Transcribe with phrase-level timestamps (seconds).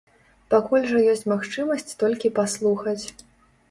[0.53, 3.01] Пакуль жа ёсць магчымасць толькі паслухаць.